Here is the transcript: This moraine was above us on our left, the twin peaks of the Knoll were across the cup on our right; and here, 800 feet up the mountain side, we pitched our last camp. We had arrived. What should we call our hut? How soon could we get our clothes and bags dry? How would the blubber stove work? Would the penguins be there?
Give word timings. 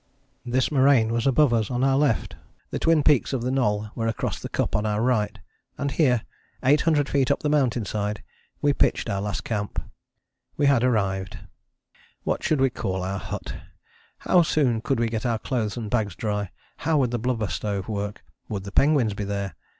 This 0.43 0.71
moraine 0.71 1.13
was 1.13 1.27
above 1.27 1.53
us 1.53 1.69
on 1.69 1.83
our 1.83 1.95
left, 1.95 2.35
the 2.71 2.79
twin 2.79 3.03
peaks 3.03 3.33
of 3.33 3.43
the 3.43 3.51
Knoll 3.51 3.91
were 3.93 4.07
across 4.07 4.39
the 4.39 4.49
cup 4.49 4.75
on 4.75 4.83
our 4.83 4.99
right; 4.99 5.37
and 5.77 5.91
here, 5.91 6.23
800 6.63 7.07
feet 7.07 7.29
up 7.29 7.41
the 7.41 7.51
mountain 7.51 7.85
side, 7.85 8.23
we 8.63 8.73
pitched 8.73 9.11
our 9.11 9.21
last 9.21 9.43
camp. 9.43 9.79
We 10.57 10.65
had 10.65 10.83
arrived. 10.83 11.37
What 12.23 12.41
should 12.41 12.61
we 12.61 12.71
call 12.71 13.03
our 13.03 13.19
hut? 13.19 13.53
How 14.17 14.41
soon 14.41 14.81
could 14.81 14.99
we 14.99 15.07
get 15.07 15.23
our 15.23 15.37
clothes 15.37 15.77
and 15.77 15.87
bags 15.87 16.15
dry? 16.15 16.49
How 16.77 16.97
would 16.97 17.11
the 17.11 17.19
blubber 17.19 17.45
stove 17.47 17.87
work? 17.87 18.23
Would 18.49 18.63
the 18.63 18.71
penguins 18.71 19.13
be 19.13 19.23
there? 19.23 19.53